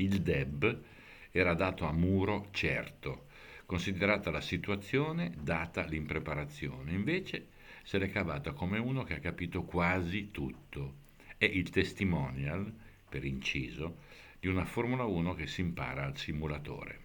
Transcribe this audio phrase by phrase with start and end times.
[0.00, 0.82] il DEB
[1.30, 3.26] era dato a muro certo,
[3.66, 6.92] considerata la situazione, data l'impreparazione.
[6.92, 7.48] Invece
[7.82, 11.06] se l'è cavata come uno che ha capito quasi tutto.
[11.36, 12.70] È il testimonial,
[13.08, 13.98] per inciso,
[14.38, 17.00] di una Formula 1 che si impara al simulatore.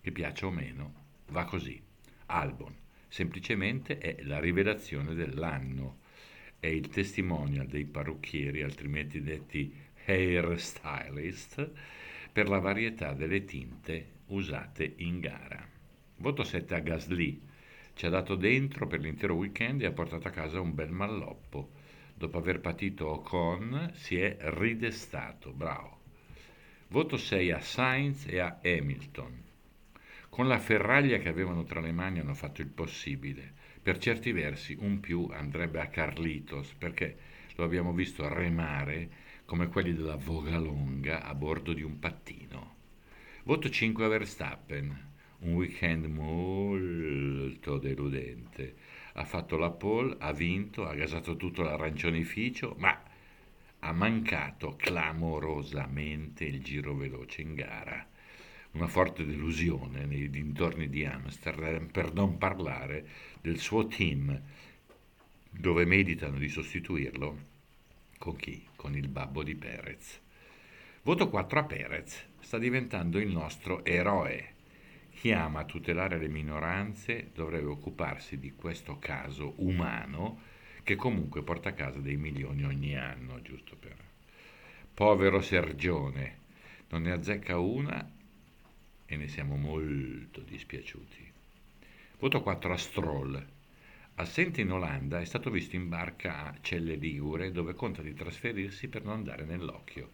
[0.00, 0.92] Che piaccia o meno,
[1.30, 1.82] va così.
[2.26, 2.74] Albon,
[3.08, 5.98] semplicemente è la rivelazione dell'anno.
[6.60, 9.74] È il testimonial dei parrucchieri, altrimenti detti
[10.06, 11.70] hairstylist,
[12.36, 15.66] per la varietà delle tinte usate in gara.
[16.16, 17.40] Voto 7 a Gasly.
[17.94, 21.70] Ci ha dato dentro per l'intero weekend e ha portato a casa un bel malloppo.
[22.12, 25.50] Dopo aver patito Ocon si è ridestato.
[25.54, 26.00] Bravo.
[26.88, 29.42] Voto 6 a Sainz e a Hamilton.
[30.28, 33.50] Con la ferraglia che avevano tra le mani hanno fatto il possibile.
[33.82, 37.16] Per certi versi un più andrebbe a Carlitos perché
[37.54, 42.74] lo abbiamo visto remare come quelli della Vogalonga a bordo di un pattino.
[43.44, 48.74] Voto 5 a Verstappen, un weekend molto deludente.
[49.12, 53.00] Ha fatto la pole, ha vinto, ha gasato tutto l'arancionificio, ma
[53.78, 58.04] ha mancato clamorosamente il giro veloce in gara.
[58.72, 63.06] Una forte delusione nei dintorni di Amsterdam, per non parlare
[63.40, 64.42] del suo team,
[65.50, 67.54] dove meditano di sostituirlo
[68.18, 68.66] con chi?
[68.86, 70.20] Con il babbo di Perez.
[71.02, 72.24] Voto 4 a Perez.
[72.38, 74.54] Sta diventando il nostro eroe.
[75.10, 80.38] Chi ama tutelare le minoranze dovrebbe occuparsi di questo caso umano
[80.84, 83.96] che comunque porta a casa dei milioni ogni anno, giusto per...
[84.94, 86.38] Povero Sergione,
[86.90, 88.08] non ne azzecca una
[89.04, 91.32] e ne siamo molto dispiaciuti.
[92.20, 93.46] Voto 4 a Stroll.
[94.18, 98.88] Assente in Olanda, è stato visto in barca a Celle Ligure dove conta di trasferirsi
[98.88, 100.08] per non andare nell'occhio.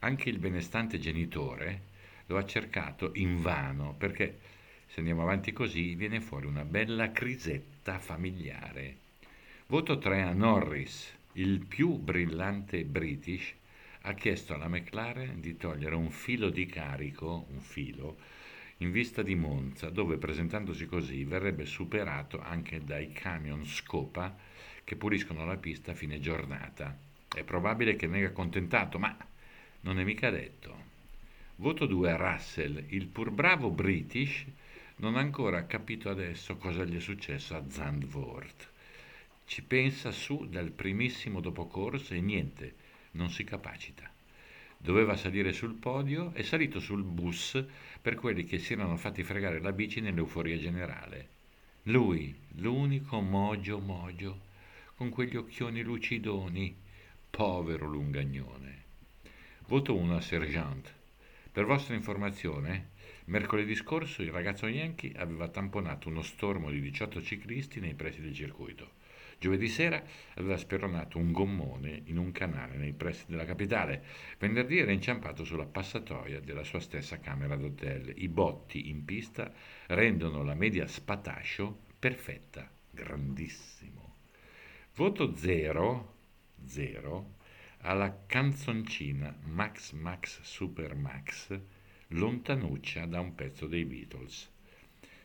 [0.00, 1.82] Anche il benestante genitore
[2.26, 4.38] lo ha cercato invano perché
[4.86, 8.96] se andiamo avanti così viene fuori una bella crisetta familiare.
[9.66, 13.52] Voto 3 a Norris, il più brillante British,
[14.02, 18.16] ha chiesto alla McLaren di togliere un filo di carico, un filo,
[18.80, 24.34] in vista di Monza, dove presentandosi così verrebbe superato anche dai camion Scopa
[24.84, 26.96] che puliscono la pista a fine giornata.
[27.28, 29.14] È probabile che venga accontentato, ma
[29.82, 30.88] non è mica detto.
[31.56, 34.46] Voto 2 a Russell, il pur bravo British
[34.96, 38.68] non ha ancora capito adesso cosa gli è successo a Zandvoort.
[39.44, 42.74] Ci pensa su dal primissimo dopocorso e niente,
[43.12, 44.10] non si capacita.
[44.82, 47.62] Doveva salire sul podio, è salito sul bus
[48.00, 51.28] per quelli che si erano fatti fregare la bici nell'euforia generale.
[51.82, 54.40] Lui, l'unico mogio mogio,
[54.94, 56.74] con quegli occhioni lucidoni,
[57.28, 58.82] povero lungagnone.
[59.66, 60.94] Voto 1 a Sergeant.
[61.52, 62.92] Per vostra informazione,
[63.26, 68.34] mercoledì scorso il ragazzo Yankee aveva tamponato uno stormo di 18 ciclisti nei pressi del
[68.34, 68.92] circuito.
[69.40, 74.04] Giovedì sera aveva speronato un gommone in un canale nei pressi della capitale.
[74.38, 78.12] Venerdì era inciampato sulla passatoia della sua stessa camera d'hotel.
[78.16, 79.50] I botti in pista
[79.86, 84.16] rendono la media spatascio perfetta, grandissimo.
[84.94, 86.14] Voto 0,
[86.62, 87.34] 0
[87.78, 91.58] alla canzoncina Max Max Super Max,
[92.08, 94.50] lontanuccia da un pezzo dei Beatles.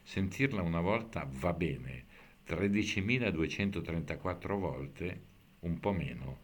[0.03, 2.04] Sentirla una volta va bene,
[2.47, 5.21] 13.234 volte,
[5.61, 6.43] un po' meno.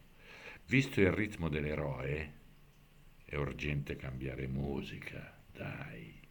[0.66, 2.32] Visto il ritmo dell'eroe,
[3.24, 6.21] è urgente cambiare musica, dai.